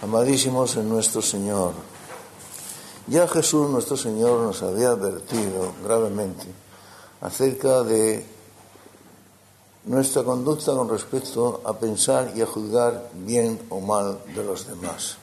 [0.00, 1.72] Amadísimos en nuestro Señor,
[3.08, 6.46] ya Jesús nuestro Señor nos había advertido gravemente
[7.20, 8.24] acerca de
[9.86, 15.16] nuestra conducta con respecto a pensar y a juzgar bien o mal de los demás.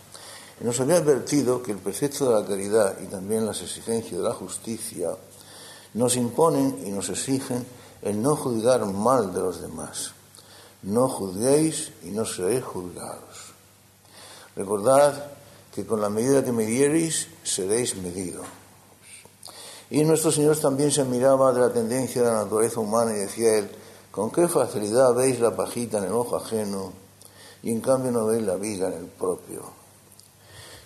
[0.59, 4.27] Y nos había advertido que el precepto de la caridad y también las exigencias de
[4.27, 5.11] la justicia
[5.93, 7.65] nos imponen y nos exigen
[8.01, 10.11] el no juzgar mal de los demás.
[10.83, 13.44] No juzguéis y no seréis juzgados.
[14.55, 15.31] Recordad
[15.73, 18.45] que con la medida que midiereis seréis medidos.
[19.89, 23.57] Y nuestro Señor también se admiraba de la tendencia de la naturaleza humana y decía
[23.57, 23.69] él,
[24.11, 26.93] con qué facilidad veis la pajita en el ojo ajeno
[27.61, 29.63] y en cambio no veis la viga en el propio.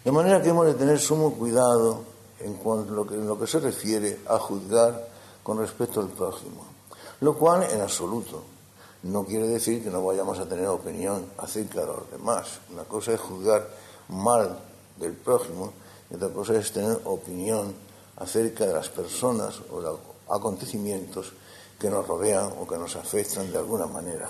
[0.04, 2.02] De manera que hemos de tener sumo cuidado
[2.40, 2.58] en,
[2.95, 5.08] lo que, en lo que se refiere a juzgar
[5.44, 6.66] con respecto al prójimo,
[7.22, 8.44] lo cual en absoluto
[9.03, 12.59] no quiere decir que no vayamos a tener opinión acerca de los demás.
[12.71, 13.67] Una cosa es juzgar
[14.09, 14.59] mal
[14.98, 15.73] del prójimo
[16.09, 17.73] y otra cosa es tener opinión
[18.17, 21.31] acerca de las personas o los acontecimientos
[21.80, 24.28] que nos rodean o que nos afectan de alguna manera.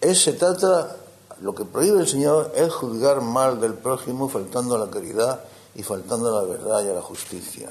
[0.00, 0.96] Es, se trata,
[1.40, 5.44] lo que prohíbe el Señor es juzgar mal del prójimo faltando a la caridad
[5.76, 7.70] y faltando a la verdad y a la justicia.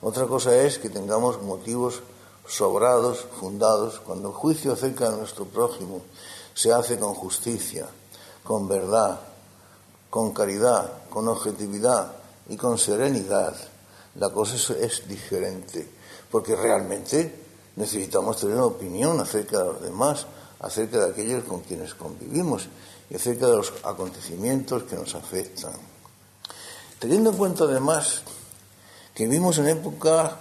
[0.00, 2.00] Otra cosa es que tengamos motivos
[2.48, 6.02] sobrados, fundados, cuando el juicio acerca de nuestro prójimo
[6.54, 7.86] se hace con justicia,
[8.42, 9.20] con verdad,
[10.10, 12.12] con caridad, con objetividad
[12.48, 13.54] y con serenidad,
[14.14, 15.88] la cosa es, diferente,
[16.30, 17.44] porque realmente
[17.76, 20.26] necesitamos tener una opinión acerca de los demás,
[20.60, 22.66] acerca de aquellos con quienes convivimos
[23.10, 25.74] y acerca de los acontecimientos que nos afectan.
[26.98, 28.22] Teniendo en cuenta además
[29.18, 29.64] que vivimos en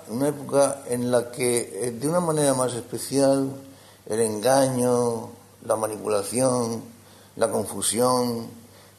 [0.10, 3.52] una época en la que eh, de una manera más especial
[4.06, 5.30] el engaño,
[5.66, 6.84] la manipulación,
[7.38, 8.46] la confusión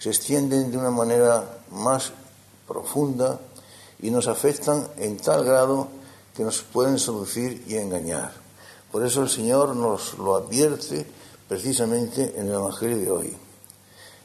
[0.00, 2.10] se extienden de una manera más
[2.66, 3.38] profunda
[4.02, 5.86] y nos afectan en tal grado
[6.34, 8.32] que nos pueden seducir y engañar.
[8.90, 11.06] Por eso el Señor nos lo advierte
[11.46, 13.36] precisamente en el Evangelio de hoy.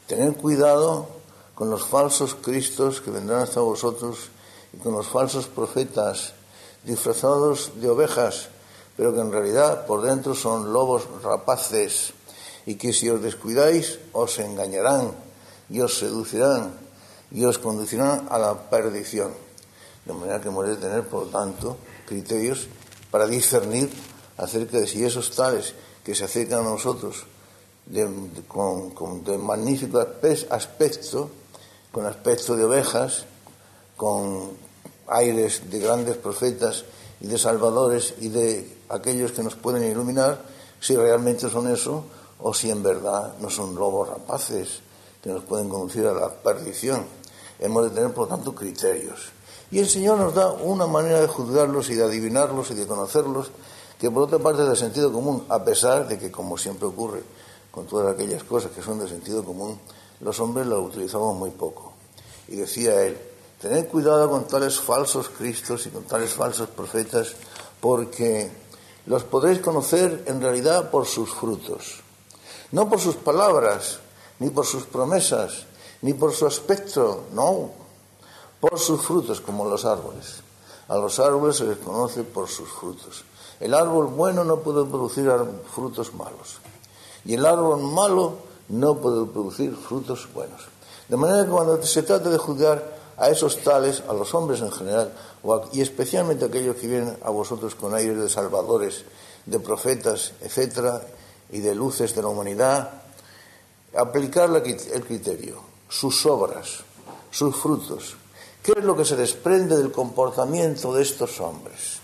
[0.08, 1.06] Tener cuidado
[1.54, 4.34] con los falsos cristos que vendrán hasta vosotros
[4.82, 6.34] con los falsos profetas
[6.84, 8.48] disfrazados de ovejas,
[8.96, 12.12] pero que en realidad por dentro son lobos rapaces
[12.66, 15.12] y que si os descuidáis os engañarán
[15.68, 16.72] y os seducirán
[17.30, 19.32] y os conducirán a la perdición.
[20.04, 22.68] De manera que hemos de tener, por tanto, criterios
[23.10, 23.90] para discernir
[24.36, 25.74] acerca de si esos tales
[26.04, 27.26] que se acercan a nosotros
[28.48, 30.04] con, con de magnífico
[30.50, 31.30] aspecto,
[31.92, 33.24] con aspecto de ovejas,
[33.96, 34.63] con
[35.08, 36.84] aires de grandes profetas
[37.20, 40.42] y de salvadores y de aquellos que nos pueden iluminar,
[40.80, 42.04] si realmente son eso
[42.40, 44.80] o si en verdad no son lobos rapaces
[45.22, 47.06] que nos pueden conducir a la perdición.
[47.58, 49.32] Hemos de tener, por lo tanto, criterios.
[49.70, 53.50] Y el Señor nos da una manera de juzgarlos y de adivinarlos y de conocerlos,
[53.98, 57.22] que por otra parte es de sentido común, a pesar de que, como siempre ocurre
[57.70, 59.78] con todas aquellas cosas que son de sentido común,
[60.20, 61.92] los hombres las utilizamos muy poco.
[62.48, 63.18] Y decía él,
[63.64, 67.32] Tened cuidado con tales falsos cristos y con tales falsos profetas,
[67.80, 68.52] porque
[69.06, 72.02] los podréis conocer en realidad por sus frutos,
[72.72, 74.00] no por sus palabras,
[74.38, 75.64] ni por sus promesas,
[76.02, 77.70] ni por su aspecto, no,
[78.60, 80.42] por sus frutos, como los árboles.
[80.88, 83.24] A los árboles se les conoce por sus frutos.
[83.60, 85.26] El árbol bueno no puede producir
[85.74, 86.60] frutos malos,
[87.24, 88.34] y el árbol malo
[88.68, 90.66] no puede producir frutos buenos.
[91.08, 94.72] De manera que cuando se trata de juzgar a esos tales, a los hombres en
[94.72, 95.12] general,
[95.72, 99.04] y especialmente a aquellos que vienen a vosotros con aires de salvadores,
[99.46, 101.02] de profetas, etcétera,
[101.50, 102.90] y de luces de la humanidad,
[103.96, 106.80] aplicar el criterio, sus obras,
[107.30, 108.16] sus frutos.
[108.62, 111.98] ¿Qué es lo que se desprende del comportamiento de estos hombres?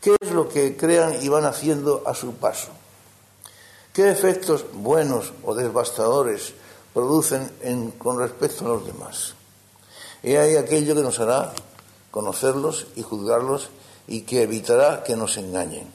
[0.00, 2.68] ¿Qué es lo que crean y van haciendo a su paso?
[3.92, 6.54] ¿Qué efectos buenos o devastadores
[6.92, 9.34] producen con respecto a los demás?
[10.22, 11.52] He ahí aquello que nos hará
[12.10, 13.70] conocerlos y juzgarlos
[14.06, 15.90] y que evitará que nos engañen.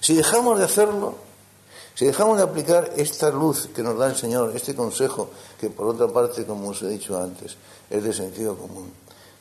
[0.00, 1.16] Si dejamos de hacerlo,
[1.94, 5.88] si dejamos de aplicar esta luz que nos da el Señor, este consejo, que por
[5.88, 7.56] otra parte, como os he dicho antes,
[7.88, 8.92] es de sentido común,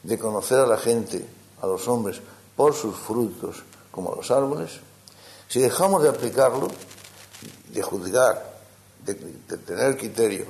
[0.03, 1.25] de conocer a la gente,
[1.62, 2.21] a los hombres,
[2.56, 4.71] por sus frutos, como a los árboles,
[5.47, 6.68] si dejamos de aplicarlo,
[7.69, 8.53] de juzgar,
[9.03, 10.45] de, de tener criterio,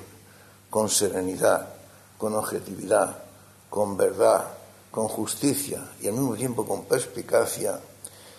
[0.70, 1.70] con serenidad,
[2.18, 3.24] con objetividad,
[3.74, 4.50] con verdad,
[4.92, 7.80] con justicia y al mismo tiempo con perspicacia,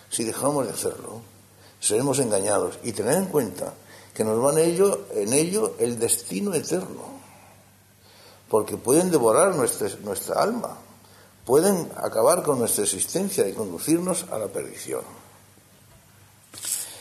[0.09, 1.19] si dejamos de hacerlo,
[1.81, 2.79] seremos engañados.
[2.83, 3.73] Y tener en cuenta
[4.13, 7.03] que nos van en ello, el destino eterno,
[8.47, 10.77] porque pueden devorar nuestra, nuestra alma,
[11.43, 15.01] pueden acabar con nuestra existencia y conducirnos a la perdición.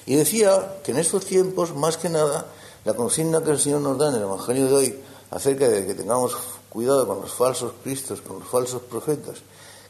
[0.07, 2.47] Y decía que en estos tiempos, más que nada,
[2.85, 5.01] la consigna que el Señor nos da en el Evangelio de hoy
[5.31, 6.35] acerca de que tengamos
[6.75, 9.37] cuidado con los falsos cristos, con los falsos profetas,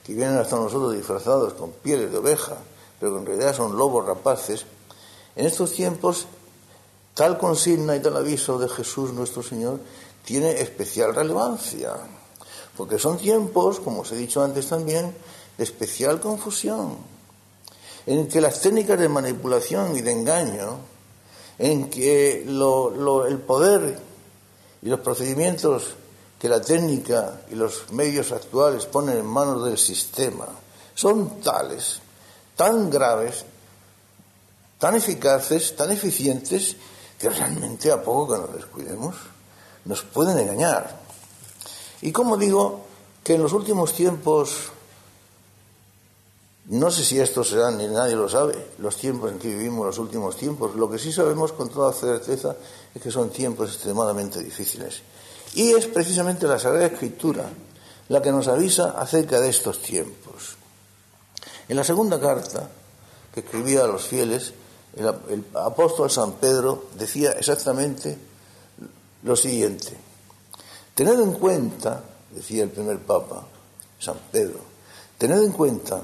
[0.05, 2.59] que vienen hasta nosotros disfrazados con pieles de oveja,
[3.01, 4.67] pero que en realidad son lobos rapaces,
[5.35, 6.27] en estos tiempos
[7.15, 9.81] tal consigna y tal aviso de Jesús nuestro Señor
[10.27, 11.95] tiene especial relevancia,
[12.77, 15.17] porque son tiempos, como os he dicho antes también,
[15.57, 16.99] de especial confusión,
[18.05, 20.79] en que las técnicas de manipulación y de engaño,
[21.59, 23.99] en que el poder
[24.83, 25.95] y los procedimientos
[26.45, 30.47] que la técnica y los medios actuales ponen en manos del sistema
[30.95, 32.01] son tales,
[32.55, 33.47] tan graves,
[34.79, 36.77] tan eficaces, tan eficientes,
[37.19, 39.15] que realmente a poco que nos descuidemos,
[39.87, 41.01] nos pueden engañar.
[42.03, 42.83] Y como digo,
[43.23, 44.71] que en los últimos tiempos,
[46.67, 49.99] no sé si esto será, ni nadie lo sabe, los tiempos en que vivimos, los
[49.99, 52.55] últimos tiempos, lo que sí sabemos con toda certeza
[52.95, 55.01] es que son tiempos extremadamente difíciles.
[55.55, 57.49] Y es precisamente la Sagrada Escritura
[58.09, 60.57] la que nos avisa acerca de estos tiempos.
[61.69, 62.69] En la segunda carta
[63.33, 64.53] que escribía a los fieles,
[64.97, 68.19] el, apóstol San Pedro decía exactamente
[69.23, 69.97] lo siguiente.
[70.95, 73.47] Tened en cuenta, decía el primer Papa,
[73.99, 74.61] San Pedro,
[75.19, 76.03] tened en cuenta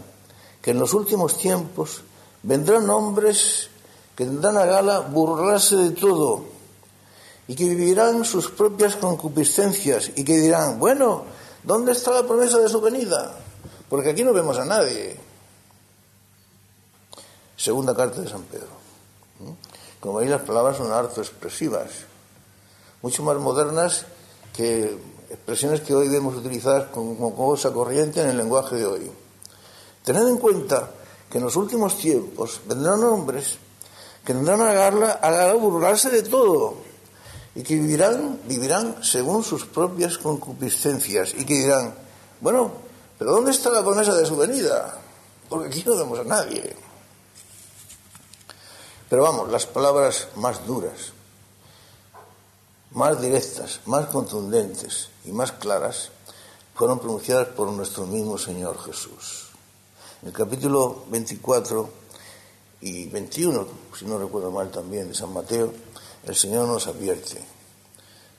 [0.62, 2.02] que en los últimos tiempos
[2.42, 3.68] vendrán hombres
[4.16, 6.59] que tendrán a gala burlarse de todo
[7.50, 11.24] y que vivirán sus propias concupiscencias y que dirán, bueno,
[11.64, 13.34] ¿dónde está la promesa de su venida?
[13.88, 15.16] Porque aquí no vemos a nadie.
[17.56, 18.68] Segunda carta de San Pedro.
[19.98, 21.90] Como veis, las palabras son harto expresivas,
[23.02, 24.06] mucho más modernas
[24.54, 24.96] que
[25.28, 29.10] expresiones que hoy vemos utilizadas como cosa corriente en el lenguaje de hoy.
[30.04, 30.88] Tened en cuenta
[31.28, 33.58] que en los últimos tiempos vendrán hombres
[34.24, 36.89] que tendrán a, burlarse de todo
[37.54, 41.94] y que vivirán, vivirán según sus propias concupiscencias y que dirán,
[42.40, 42.72] bueno,
[43.18, 44.98] pero ¿dónde está la promesa de su venida?
[45.48, 46.76] Porque aquí no vemos a nadie.
[49.08, 51.12] Pero vamos, las palabras más duras,
[52.92, 56.10] más directas, más contundentes y más claras
[56.74, 59.48] fueron pronunciadas por nuestro mismo Señor Jesús.
[60.22, 61.90] En el capítulo 24
[62.82, 63.66] y 21,
[63.98, 65.72] si no recuerdo mal también, de San Mateo,
[66.26, 67.42] el Señor nos advierte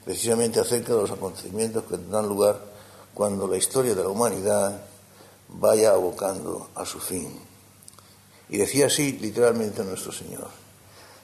[0.04, 2.60] precisamente acerca de los acontecimientos que tendrán lugar
[3.14, 4.82] cuando la historia de la humanidad
[5.50, 7.40] vaya abocando a su fin.
[8.50, 10.50] Y decía así literalmente nuestro Señor,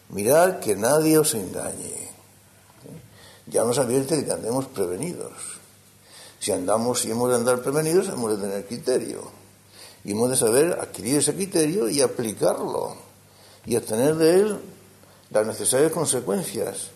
[0.09, 2.07] mirad que nadie os engañe.
[3.48, 5.31] Ya nos advierte de que andemos prevenidos.
[6.39, 9.21] Si andamos y hemos de andar prevenidos, hemos de tener criterio.
[10.03, 12.95] Y hemos de saber adquirir ese criterio y aplicarlo.
[13.65, 14.60] Y obtener de él
[15.29, 16.89] las necesarias consecuencias.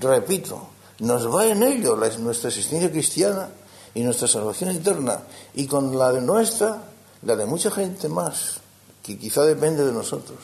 [0.00, 0.68] Repito,
[1.00, 3.48] nos va en ello nuestra existencia cristiana
[3.94, 5.22] y nuestra salvación eterna.
[5.54, 6.82] Y con la de nuestra,
[7.22, 8.60] la de mucha gente más,
[9.02, 10.38] que quizá depende de nosotros.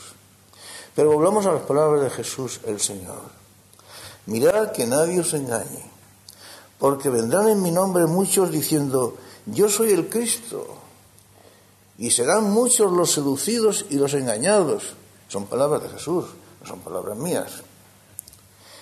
[0.94, 3.20] Pero volvamos a las palabras de Jesús el Señor.
[4.26, 5.84] Mirad que nadie os engañe,
[6.78, 9.16] porque vendrán en mi nombre muchos diciendo,
[9.46, 10.66] yo soy el Cristo.
[11.98, 14.94] Y serán muchos los seducidos y los engañados.
[15.28, 16.26] Son palabras de Jesús,
[16.66, 17.62] son palabras mías.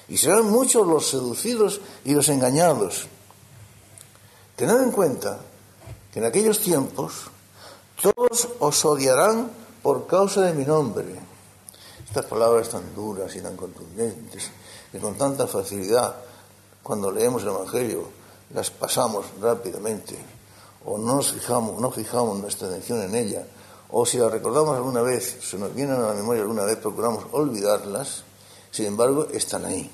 [0.08, 3.06] Y serán muchos los seducidos y los engañados.
[4.56, 5.40] Tened en cuenta
[6.12, 7.30] que en aquellos tiempos
[8.00, 9.50] todos os odiarán
[9.82, 11.06] por causa de mi nombre.
[12.06, 14.50] Estas palabras tan duras y tan contundentes,
[14.92, 16.14] que con tanta facilidad,
[16.82, 18.08] cuando leemos el Evangelio,
[18.54, 20.16] las pasamos rápidamente,
[20.84, 23.46] o no nos fijamos, no fijamos nuestra atención en ella,
[23.96, 27.26] o si las recordamos alguna vez, se nos vienen a la memoria alguna vez, procuramos
[27.30, 28.24] olvidarlas,
[28.72, 29.88] sin embargo, están ahí.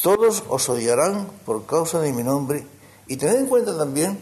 [0.00, 2.64] Todos os odiarán por causa de mi nombre
[3.08, 4.16] y tened en cuenta también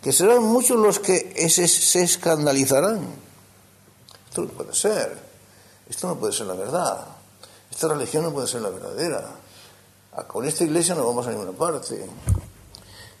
[0.00, 3.00] que serán muchos los que se escandalizarán.
[4.28, 5.18] Esto no puede ser.
[5.90, 7.08] Esto no puede ser la verdad.
[7.68, 9.28] Esta religión no puede ser la verdadera.
[10.12, 12.06] Ah, con esta iglesia no vamos a ninguna parte.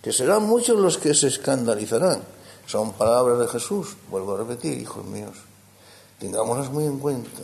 [0.00, 2.22] Que serán muchos los que se escandalizarán.
[2.66, 3.96] Son palabras de Jesús.
[4.10, 5.36] Vuelvo a repetir, hijos míos.
[6.18, 7.42] Tengámoslas muy en cuenta.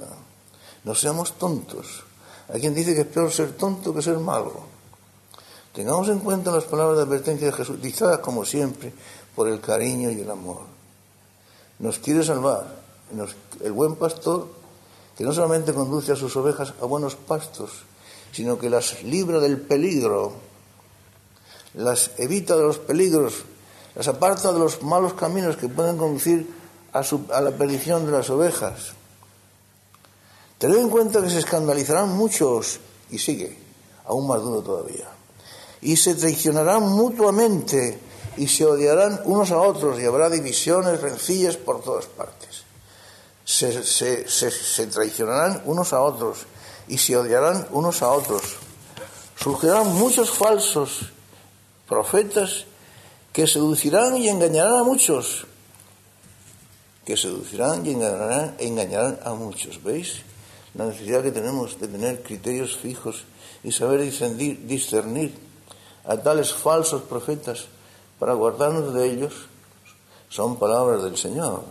[0.84, 2.04] No seamos tontos.
[2.48, 4.52] Hay quien dice que es peor ser tonto que ser malo.
[5.72, 8.92] Tengamos en cuenta las palabras de advertencia de Jesús, dichadas como siempre
[9.36, 10.62] por el cariño y el amor.
[11.78, 12.80] Nos quiere salvar.
[13.62, 14.48] el buen pastor,
[15.16, 17.70] que no solamente conduce a sus ovejas a buenos pastos,
[18.32, 20.32] sino que las libra del peligro,
[21.74, 23.44] las evita de los peligros,
[24.00, 26.48] las aparta de los malos caminos que pueden conducir
[26.94, 27.02] a,
[27.42, 28.94] la perdición de las ovejas.
[30.56, 32.80] Tened en cuenta que se escandalizarán muchos,
[33.10, 33.58] y sigue,
[34.06, 35.06] aún más duro todavía,
[35.82, 38.00] y se traicionarán mutuamente
[38.38, 42.62] y se odiarán unos a otros y habrá divisiones, rencillas por todas partes.
[43.44, 46.46] Se, se, se, traicionarán unos a otros
[46.88, 48.56] y se odiarán unos a otros.
[49.36, 51.12] Surgirán muchos falsos
[51.86, 52.64] profetas
[53.32, 55.46] que seducirán y engañarán a muchos.
[57.04, 59.82] Que seducirán y engañarán, engañarán a muchos.
[59.82, 60.22] ¿Veis?
[60.74, 63.24] La necesidad que tenemos de tener criterios fijos
[63.64, 65.34] y saber discernir, discernir
[66.04, 67.66] a tales falsos profetas
[68.18, 69.32] para guardarnos de ellos
[70.28, 71.64] son palabras del Señor.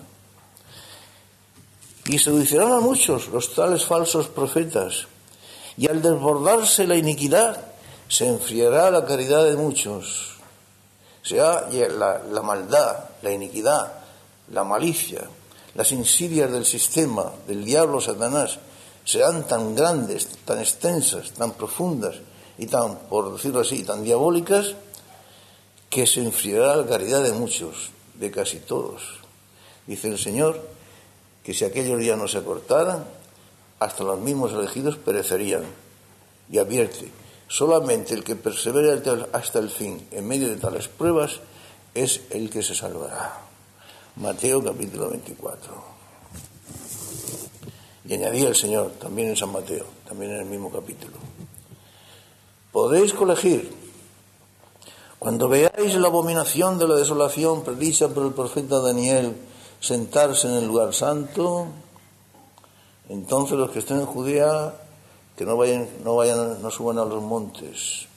[2.06, 5.08] Y seducirán a muchos los tales falsos profetas,
[5.78, 7.66] y al desbordarse la iniquidad,
[8.08, 10.39] se enfriará la caridad de muchos.
[11.32, 13.94] La, la maldad, la iniquidad,
[14.52, 15.22] la malicia,
[15.76, 18.60] las insidias del sistema, del diablo Satanás,
[19.06, 22.16] serán tan grandes, tan extensas, tan profundas
[22.58, 24.76] y tan, por decirlo así, tan diabólicas,
[25.90, 29.02] que se enfriará la caridad de muchos, de casi todos.
[29.88, 30.62] Dice el Señor
[31.44, 33.06] que si aquellos días no se cortaran,
[33.80, 35.64] hasta los mismos elegidos perecerían.
[36.52, 37.12] Y advierte,
[37.50, 39.02] solamente el que persevere
[39.34, 41.42] hasta el fin en medio de tales pruebas
[41.94, 43.42] es el que se salvará.
[44.16, 45.74] Mateo capítulo 24.
[48.06, 51.18] Y añadía el Señor, también en San Mateo, también en el mismo capítulo.
[52.72, 53.74] Podéis colegir
[55.18, 59.36] cuando veáis la abominación de la desolación predicha por el profeta Daniel
[59.80, 61.68] sentarse en el lugar santo,
[63.10, 64.74] entonces los que estén en Judea,
[65.40, 68.10] que no vayan, no vayan, no suban a los montes.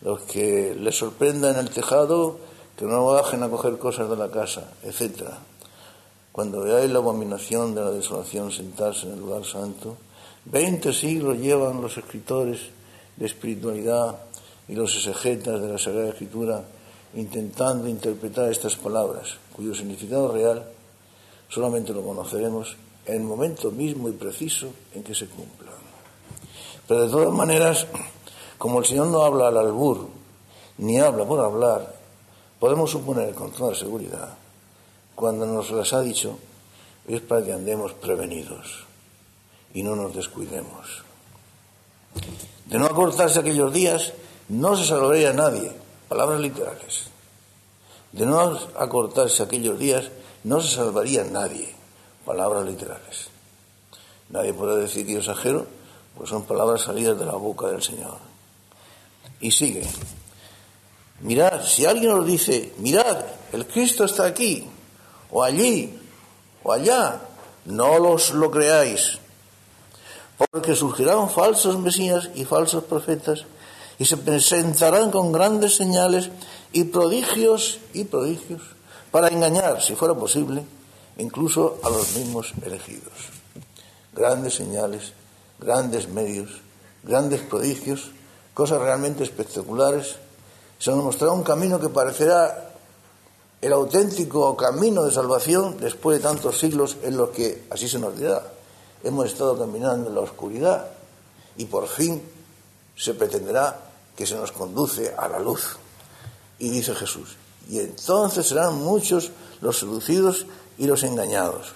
[0.00, 2.38] Los que les sorprenda en el tejado,
[2.74, 5.28] que no bajen a coger cosas de la casa, etc.
[6.32, 9.98] Cuando veáis la abominación de la desolación sentarse en el lugar santo,
[10.46, 12.60] veinte siglos llevan los escritores
[13.18, 14.16] de espiritualidad
[14.68, 16.64] y los exegetas de la Sagrada Escritura
[17.12, 20.64] intentando interpretar estas palabras, cuyo significado real
[21.50, 22.74] solamente lo conoceremos
[23.04, 25.67] en el momento mismo y preciso en que se cumplan.
[26.88, 27.86] Pero de todas maneras,
[28.56, 30.08] como el Señor no habla al albur,
[30.78, 31.94] ni habla por hablar,
[32.58, 34.36] podemos suponer con toda seguridad,
[35.14, 36.38] cuando nos las ha dicho,
[37.06, 38.84] es para que andemos prevenidos
[39.74, 41.04] y no nos descuidemos.
[42.66, 44.14] De no acortarse aquellos días,
[44.48, 45.72] no se salvaría nadie,
[46.08, 47.10] palabras literales.
[48.12, 50.10] De no acortarse aquellos días,
[50.44, 51.74] no se salvaría nadie,
[52.24, 53.28] palabras literales.
[54.30, 55.77] Nadie puede decir que yo exagero,
[56.16, 58.18] pues son palabras salidas de la boca del Señor.
[59.40, 59.86] Y sigue.
[61.20, 64.66] Mirad, si alguien os dice, mirad, el Cristo está aquí,
[65.30, 65.98] o allí,
[66.62, 67.20] o allá,
[67.64, 69.18] no los lo creáis,
[70.36, 73.44] porque surgirán falsos mesías y falsos profetas
[73.98, 76.30] y se presentarán con grandes señales
[76.72, 78.62] y prodigios y prodigios
[79.10, 80.64] para engañar, si fuera posible,
[81.18, 83.12] incluso a los mismos elegidos.
[84.14, 85.12] Grandes señales,
[85.58, 86.50] grandes medios,
[87.02, 88.10] grandes prodigios,
[88.54, 90.16] cosas realmente espectaculares.
[90.78, 92.72] Se nos mostrará un camino que parecerá
[93.60, 98.16] el auténtico camino de salvación después de tantos siglos en los que, así se nos
[98.16, 98.42] dirá,
[99.02, 100.86] hemos estado caminando en la oscuridad
[101.56, 102.22] y por fin
[102.96, 103.78] se pretenderá
[104.16, 105.76] que se nos conduce a la luz.
[106.58, 107.36] Y dice Jesús,
[107.68, 110.46] y entonces serán muchos los seducidos
[110.76, 111.72] y los engañados.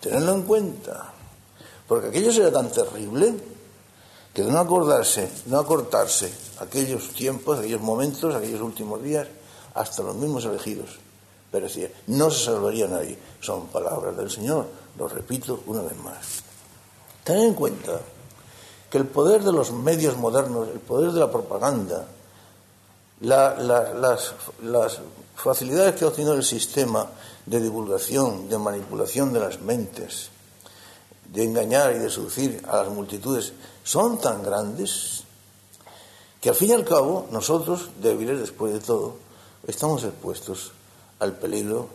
[0.00, 1.12] Tenedlo en cuenta,
[1.88, 3.34] porque aquello será tan terrible
[4.34, 6.30] que de no acordarse, no acortarse
[6.60, 9.26] aquellos tiempos, aquellos momentos, aquellos últimos días,
[9.74, 11.00] hasta los mismos elegidos
[11.50, 11.90] perecían.
[12.08, 13.18] No se salvaría nadie.
[13.40, 14.66] Son palabras del Señor,
[14.98, 16.42] lo repito una vez más.
[17.24, 18.00] Tened en cuenta
[18.90, 22.06] que el poder de los medios modernos, el poder de la propaganda,
[23.20, 24.32] las,
[25.34, 27.06] facilidades que ha obtenido el sistema
[27.46, 30.30] de divulgación, de manipulación de las mentes,
[31.32, 33.52] de engañar y de seducir a las multitudes,
[33.84, 35.24] son tan grandes
[36.40, 39.16] que al fin y al cabo nosotros, débiles después de todo,
[39.66, 40.72] estamos expuestos
[41.18, 41.88] al peligro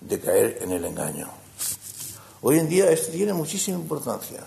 [0.00, 1.28] de caer en el engaño.
[2.42, 4.44] Hoy en día esto tiene muchísima importancia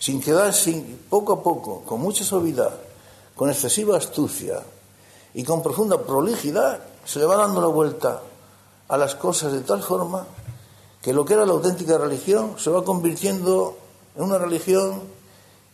[0.00, 2.72] sin quedar sin, poco a poco, con mucha suavidad,
[3.36, 4.62] con excesiva astucia
[5.34, 8.22] y con profunda prolijidad, se le va dando la vuelta
[8.88, 10.26] a las cosas de tal forma
[11.02, 13.76] que lo que era la auténtica religión se va convirtiendo
[14.16, 15.00] en una religión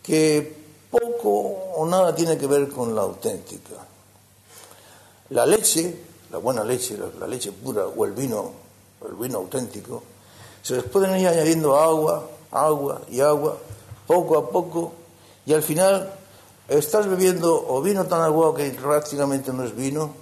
[0.02, 0.56] que
[0.90, 1.30] poco
[1.76, 3.74] o nada tiene que ver con la auténtica.
[5.30, 8.52] La leche, la buena leche, la leche pura o el vino,
[9.08, 10.02] el vino auténtico,
[10.62, 13.56] se les pueden ir añadiendo agua, agua y agua,
[14.06, 14.92] poco a poco,
[15.44, 16.12] y al final
[16.68, 20.12] estás bebiendo o vino tan aguado que prácticamente no es vino,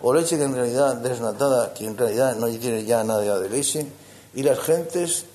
[0.00, 3.86] o leche que en realidad desnatada, que en realidad no tiene ya nada de leche,
[4.34, 5.26] y las gentes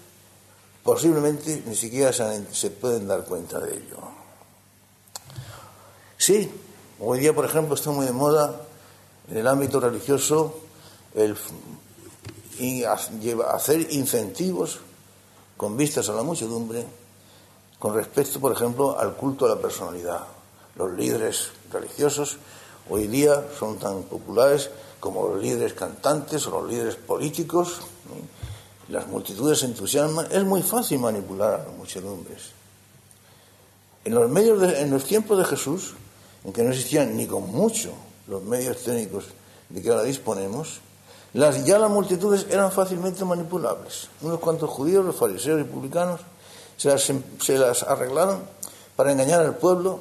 [0.84, 3.98] posiblemente ni siquiera se, pueden dar cuenta de ello.
[6.18, 6.50] Sí,
[7.00, 8.62] hoy día, por ejemplo, está muy de moda
[9.30, 10.62] en el ámbito religioso
[11.13, 11.36] el
[13.48, 14.80] hacer incentivos
[15.58, 16.86] con vistas a la muchedumbre
[17.80, 20.22] con respecto, por ejemplo, al culto a la personalidad.
[20.75, 22.38] Los líderes religiosos
[22.89, 27.82] hoy día son tan populares como los líderes cantantes o los líderes políticos.
[28.89, 30.27] Las multitudes se entusiasman.
[30.32, 32.51] Es muy fácil manipular a las muchedumbres.
[34.06, 35.94] En los, medios en los tiempos de Jesús,
[36.46, 37.91] en que no existían ni con mucho
[38.27, 39.25] los medios técnicos
[39.70, 40.79] de que ahora disponemos,
[41.34, 44.08] las, ya las multitudes eran fácilmente manipulables.
[44.22, 46.22] Unos cuantos judíos, los fariseos y publicanos,
[46.77, 48.41] se las, se las arreglaron
[48.96, 50.00] para engañar al pueblo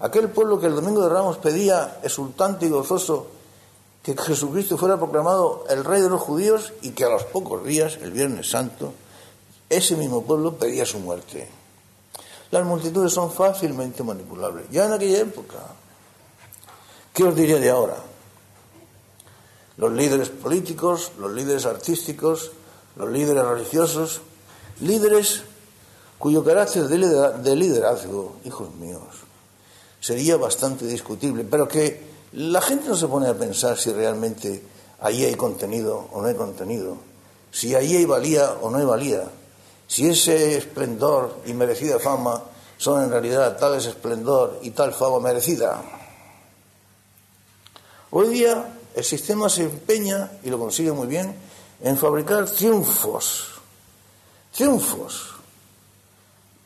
[0.00, 3.28] Aquel pueblo que el domingo de Ramos pedía exultante y gozoso
[4.04, 7.98] que Jesucristo fuera proclamado el rey de los judíos y que a los pocos días,
[8.02, 8.92] el Viernes Santo,
[9.70, 11.48] ese mismo pueblo pedía su muerte.
[12.50, 14.66] Las multitudes son fácilmente manipulables.
[14.70, 15.56] Ya en aquella época,
[17.14, 17.96] ¿qué os diría de ahora?
[19.78, 22.52] Los líderes políticos, los líderes artísticos,
[22.96, 24.20] los líderes religiosos,
[24.80, 25.44] líderes
[26.18, 29.02] cuyo carácter de liderazgo, hijos míos,
[29.98, 34.60] sería bastante discutible, pero que la gente no se pone a pensar si realmente
[35.00, 36.96] ahí hay contenido o no hay contenido,
[37.52, 39.22] si ahí hay valía o no hay valía,
[39.86, 42.42] si ese esplendor y merecida fama
[42.76, 45.80] son en realidad tales esplendor y tal fama merecida.
[48.10, 51.36] Hoy día el sistema se empeña, y lo consigue muy bien,
[51.80, 53.46] en fabricar triunfos,
[54.52, 55.34] triunfos,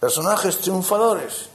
[0.00, 1.50] personajes triunfadores,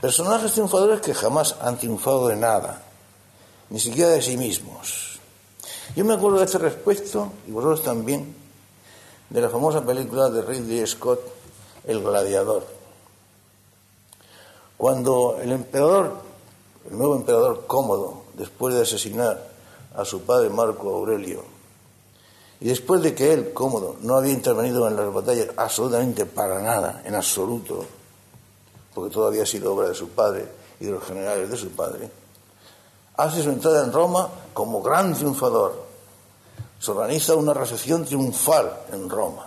[0.00, 2.82] Personajes triunfadores que jamás han triunfado de nada,
[3.70, 5.20] ni siquiera de sí mismos.
[5.96, 8.34] Yo me acuerdo de este respecto, y vosotros también,
[9.30, 11.20] de la famosa película de Ridley Scott,
[11.84, 12.66] El Gladiador.
[14.76, 16.14] Cuando el emperador,
[16.90, 19.48] el nuevo emperador cómodo, después de asesinar
[19.94, 21.44] a su padre Marco Aurelio,
[22.60, 27.02] y después de que él, cómodo, no había intervenido en las batallas absolutamente para nada,
[27.04, 27.84] en absoluto,
[28.94, 30.46] porque todo había sido obra de su padre
[30.80, 32.10] y de los generales de su padre,
[33.18, 35.86] hace su entrada en Roma como gran triunfador.
[36.78, 39.46] Se organiza una recepción triunfal en Roma,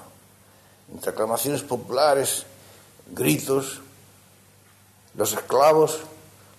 [0.94, 2.46] entre aclamaciones populares,
[3.08, 3.80] gritos,
[5.16, 6.00] los esclavos,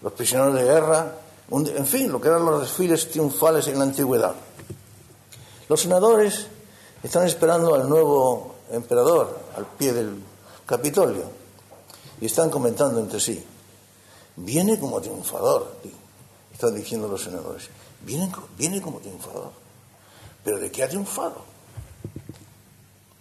[0.01, 1.13] los prisioneros de guerra,
[1.51, 4.35] en fin, lo que eran los desfiles triunfales en la antigüedad.
[5.69, 6.47] Los senadores
[7.03, 10.23] están esperando al nuevo emperador al pie del
[10.65, 11.25] Capitolio
[12.23, 13.45] y están comentando entre sí.
[14.37, 15.77] Viene como triunfador,
[16.53, 17.69] están diciendo los senadores.
[18.03, 19.53] Viene, viene como triunfador.
[20.45, 21.45] ¿Pero de qué ha triunfado?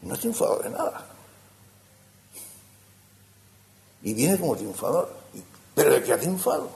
[0.02, 1.06] No ha triunfado de nada.
[4.04, 5.14] Y viene como triunfador.
[5.76, 6.70] ¿Pero de qué ha triunfado?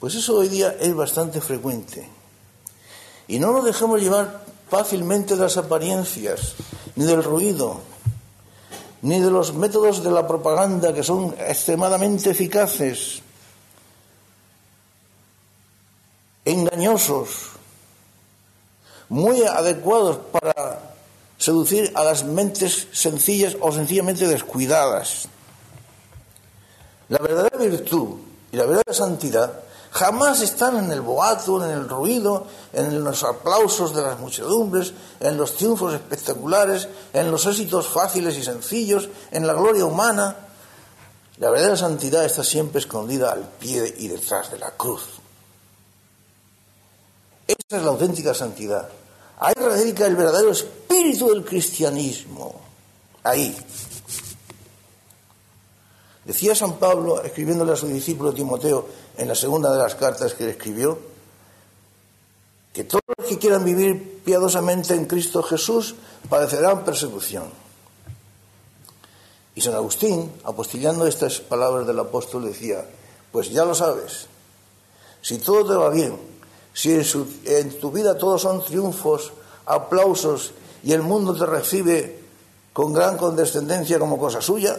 [0.00, 2.08] Pues eso hoy día es bastante frecuente.
[3.26, 6.54] Y no nos dejemos llevar fácilmente de las apariencias,
[6.96, 7.80] ni del ruido,
[9.02, 13.22] ni de los métodos de la propaganda que son extremadamente eficaces,
[16.52, 17.28] engañosos,
[19.08, 20.94] muy adecuados para
[21.38, 25.28] seducir a las mentes sencillas o sencillamente descuidadas.
[27.08, 28.16] La verdadera virtud
[28.52, 33.94] y la verdadera santidad Jamás están en el boato, en el ruido, en los aplausos
[33.94, 39.54] de las muchedumbres, en los triunfos espectaculares, en los éxitos fáciles y sencillos, en la
[39.54, 40.36] gloria humana.
[41.38, 45.02] La verdadera santidad está siempre escondida al pie y detrás de la cruz.
[47.48, 48.88] Esa es la auténtica santidad.
[49.40, 52.60] Ahí radica el verdadero espíritu del cristianismo.
[53.24, 53.56] Ahí.
[56.26, 60.44] Decía San Pablo, escribiéndole a su discípulo Timoteo en la segunda de las cartas que
[60.44, 60.98] le escribió,
[62.74, 65.94] que todos los que quieran vivir piadosamente en Cristo Jesús
[66.28, 67.44] padecerán persecución.
[69.54, 72.84] Y San Agustín, apostillando estas palabras del apóstol, decía,
[73.32, 74.26] pues ya lo sabes,
[75.22, 76.37] si todo te va bien,
[76.78, 79.32] si en, tu vida todos son triunfos,
[79.66, 80.52] aplausos
[80.84, 82.20] y el mundo te recibe
[82.72, 84.76] con gran condescendencia como cosa suya,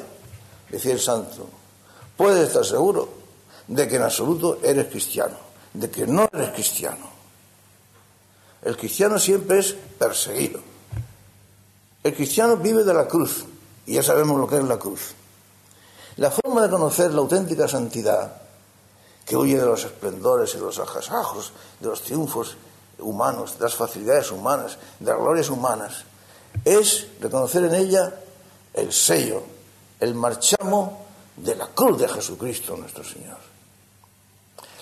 [0.70, 1.50] decía el santo,
[2.16, 3.10] puedes estar seguro
[3.68, 5.36] de que en absoluto eres cristiano,
[5.74, 7.06] de que no eres cristiano.
[8.62, 10.62] El cristiano siempre es perseguido.
[12.02, 13.44] El cristiano vive de la cruz,
[13.86, 15.16] y ya sabemos lo que es la cruz.
[16.16, 18.42] La forma de conocer la auténtica santidad,
[19.30, 22.58] que huye de los esplendores y de los ajasajos, de los triunfos
[22.98, 26.04] humanos, de las facilidades humanas, de las glorias humanas,
[26.66, 28.12] es reconocer en ella
[28.74, 29.44] el sello,
[30.00, 31.06] el marchamo
[31.38, 33.38] de la cruz de Jesucristo nuestro Señor.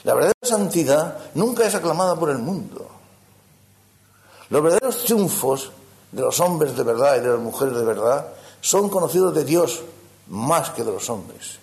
[0.05, 2.87] La verdadera santidad nunca es aclamada por el mundo.
[4.49, 5.71] Los verdaderos triunfos
[6.13, 8.27] de los hombres de verdad y de las mujeres de verdad
[8.61, 9.81] son conocidos de Dios
[10.29, 11.59] más que de los hombres.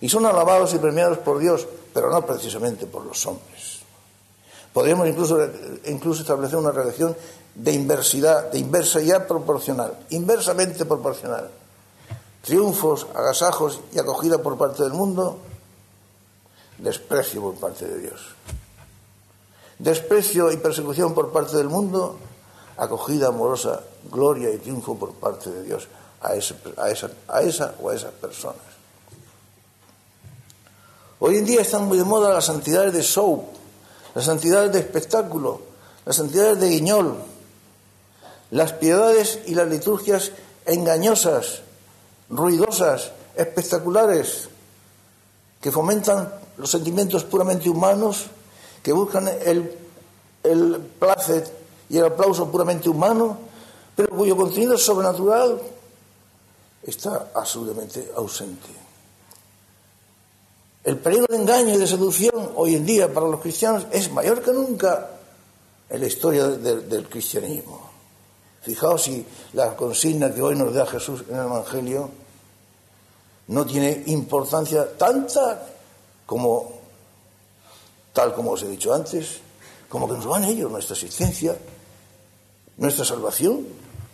[0.00, 3.78] Y son alabados y premiados por Dios, pero no precisamente por los hombres.
[4.72, 5.38] Podríamos incluso,
[5.86, 7.16] incluso establecer una relación
[7.54, 11.48] de inversidad, de inversidad proporcional, inversamente proporcional.
[12.42, 15.38] Triunfos, agasajos y acogida por parte del mundo,
[16.78, 18.20] desprecio por parte de Dios.
[19.78, 22.18] Desprecio y persecución por parte del mundo,
[22.76, 23.80] acogida amorosa,
[24.10, 25.86] gloria y triunfo por parte de Dios
[26.20, 26.56] a, esa,
[27.28, 28.73] a esa o a esas personas.
[31.20, 33.44] Hoy en día están muy de moda las santidades de show,
[34.14, 35.60] las santidades de espectáculo,
[36.04, 37.16] las santidades de guiñol,
[38.50, 40.32] las piedades y las liturgias
[40.66, 41.62] engañosas,
[42.28, 44.48] ruidosas, espectaculares,
[45.60, 48.26] que fomentan los sentimientos puramente humanos,
[48.82, 49.72] que buscan el,
[50.42, 51.48] el placer
[51.88, 53.38] y el aplauso puramente humano,
[53.94, 55.60] pero cuyo contenido sobrenatural
[56.82, 58.83] está absolutamente ausente.
[60.84, 64.42] El peligro de engaño y de seducción hoy en día para los cristianos es mayor
[64.42, 65.10] que nunca
[65.88, 67.90] en la historia del cristianismo.
[68.60, 72.10] Fijaos si la consigna que hoy nos da Jesús en el Evangelio
[73.48, 75.66] no tiene importancia tanta
[76.26, 76.72] como,
[78.12, 79.40] tal como os he dicho antes,
[79.88, 81.56] como que nos van ellos, nuestra existencia,
[82.76, 83.66] nuestra salvación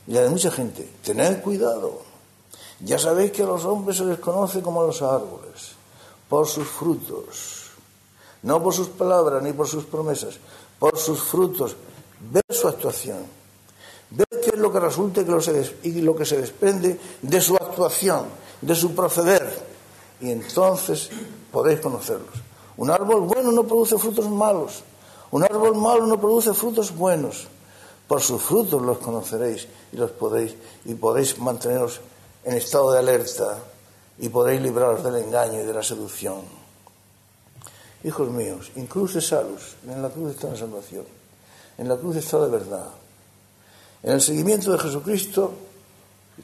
[0.07, 0.89] y la de mucha gente.
[1.03, 2.03] Tened cuidado.
[2.81, 5.80] Ya sabéis que a los hombres se les conoce como a los árboles,
[6.31, 7.73] por sus frutos,
[8.43, 10.39] no por sus palabras ni por sus promesas,
[10.79, 11.77] por sus frutos.
[12.21, 13.41] Ver su actuación
[14.11, 15.23] Ver qué es lo que resulta
[15.83, 18.27] y lo que se desprende de su actuación,
[18.61, 19.71] de su proceder.
[20.21, 21.11] Y entonces
[21.53, 22.35] podéis conocerlos.
[22.77, 24.83] Un árbol bueno no produce frutos malos.
[25.31, 27.47] Un árbol malo no produce frutos buenos.
[28.09, 32.01] Por sus frutos los conoceréis y los podéis y podéis manteneros
[32.43, 33.59] en estado de alerta
[34.21, 36.43] y podéis libraros del engaño y de la seducción.
[38.05, 41.05] Hijos míos, incluso salus, en la cruz está la salvación,
[41.79, 42.87] en la cruz está la verdad.
[44.03, 45.53] En el seguimiento de Jesucristo,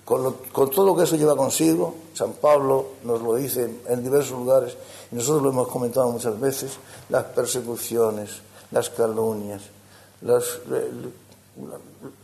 [0.05, 4.77] con, todo lo que eso lleva consigo, San Pablo nos lo dice en, diversos lugares,
[5.11, 6.73] y nosotros lo hemos comentado muchas veces,
[7.09, 8.31] las persecuciones,
[8.71, 9.63] las calumnias,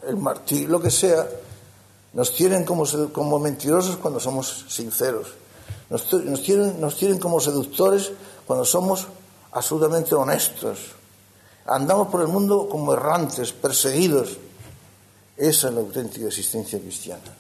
[0.07, 1.27] el, martirio, lo que sea,
[2.13, 5.29] nos tienen como, como mentirosos cuando somos sinceros,
[5.91, 8.13] nos, nos, tienen, nos tienen como seductores
[8.47, 9.07] cuando somos
[9.53, 10.79] absolutamente honestos.
[11.67, 14.39] Andamos por el mundo como errantes, perseguidos,
[15.37, 17.37] esa es la auténtica existencia cristiana.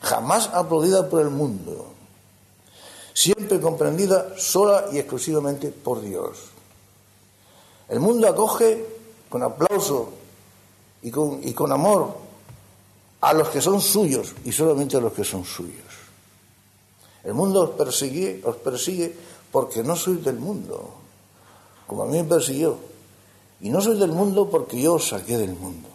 [0.00, 1.92] Jamás aplaudida por el mundo.
[3.12, 6.38] Siempre comprendida sola y exclusivamente por Dios.
[7.88, 8.84] El mundo acoge
[9.28, 10.10] con aplauso
[11.02, 12.16] y con, y con amor
[13.20, 15.83] a los que son suyos y solamente a los que son suyos.
[17.24, 19.16] El mundo os persigue, os persigue
[19.50, 20.92] porque no sois del mundo,
[21.86, 22.76] como a mí me persiguió.
[23.60, 25.88] Y no sois del mundo porque yo os saqué del mundo.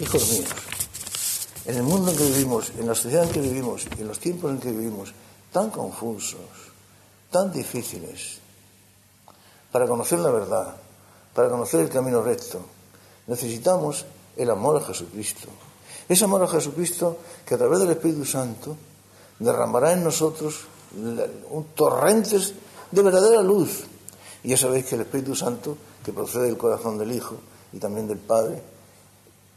[0.00, 0.48] Hijos míos,
[1.66, 4.50] en el mundo en que vivimos, en la sociedad en que vivimos en los tiempos
[4.50, 5.12] en que vivimos,
[5.52, 6.72] tan confusos,
[7.30, 8.38] tan difíciles,
[9.72, 10.76] para conocer la verdad,
[11.34, 12.60] para conocer el camino recto,
[13.26, 15.48] necesitamos el amor a Jesucristo.
[16.08, 18.76] Ese amor a Jesucristo que a través del Espíritu Santo
[19.38, 22.54] derramará en nosotros un torrentes
[22.90, 23.84] de verdadera luz.
[24.42, 27.36] Y ya sabéis que el Espíritu Santo, que procede del corazón del Hijo
[27.72, 28.62] y también del Padre,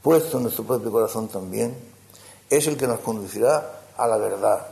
[0.02, 1.76] puesto en nuestro propio corazón también,
[2.50, 4.66] es el que nos conducirá a la verdad.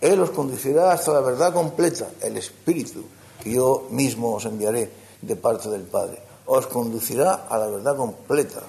[0.00, 3.04] Él os conducirá hasta la verdad completa, el Espíritu,
[3.42, 6.18] que yo mismo os enviaré de parte del Padre.
[6.46, 8.62] Os conducirá a la verdad completa.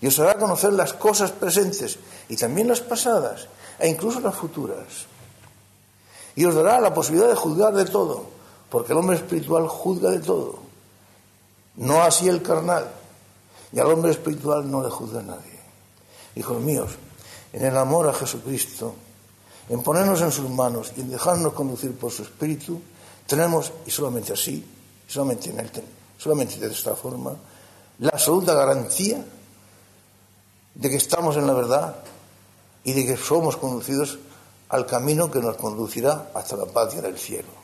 [0.00, 5.06] Y os hará conocer las cosas presentes y también las pasadas e incluso las futuras.
[6.36, 8.26] Y os dará la posibilidad de juzgar de todo,
[8.70, 10.60] porque el hombre espiritual juzga de todo.
[11.76, 12.88] No así el carnal,
[13.72, 15.58] y al hombre espiritual no le juzga nadie.
[16.36, 16.90] Hijos míos,
[17.52, 18.94] en el amor a Jesucristo
[19.68, 22.80] en ponernos en sus manos y en dejarnos conducir por su espíritu,
[23.26, 24.64] tenemos, y solamente así,
[25.06, 25.70] solamente, en el,
[26.16, 27.36] solamente de esta forma,
[27.98, 29.22] la absoluta garantía
[30.78, 31.96] de que estamos en la verdad
[32.84, 34.18] y de que somos conducidos
[34.68, 37.57] al camino que nos conducirá hasta la paz y el cielo.